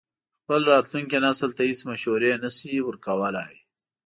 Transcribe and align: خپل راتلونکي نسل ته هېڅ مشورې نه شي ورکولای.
خپل 0.41 0.61
راتلونکي 0.73 1.17
نسل 1.25 1.49
ته 1.57 1.63
هېڅ 1.69 1.79
مشورې 1.89 2.31
نه 2.43 2.49
شي 2.55 2.73
ورکولای. 2.87 3.53